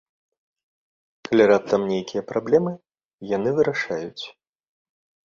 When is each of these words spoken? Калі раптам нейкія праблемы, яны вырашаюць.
Калі 1.27 1.43
раптам 1.51 1.81
нейкія 1.91 2.23
праблемы, 2.31 2.73
яны 3.37 3.49
вырашаюць. 3.59 4.23